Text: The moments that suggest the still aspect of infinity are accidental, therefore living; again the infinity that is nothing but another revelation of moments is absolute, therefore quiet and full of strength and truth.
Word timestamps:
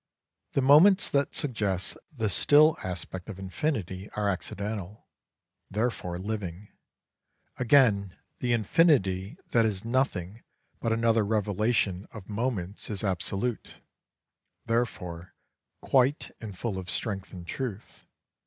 The 0.53 0.63
moments 0.63 1.11
that 1.11 1.35
suggest 1.35 1.95
the 2.11 2.27
still 2.27 2.75
aspect 2.83 3.29
of 3.29 3.37
infinity 3.37 4.09
are 4.15 4.29
accidental, 4.29 5.05
therefore 5.69 6.17
living; 6.17 6.69
again 7.57 8.17
the 8.39 8.51
infinity 8.51 9.37
that 9.49 9.63
is 9.63 9.85
nothing 9.85 10.41
but 10.79 10.91
another 10.91 11.23
revelation 11.23 12.07
of 12.11 12.27
moments 12.27 12.89
is 12.89 13.03
absolute, 13.03 13.79
therefore 14.65 15.35
quiet 15.81 16.31
and 16.41 16.57
full 16.57 16.79
of 16.79 16.89
strength 16.89 17.31
and 17.31 17.45
truth. 17.45 18.07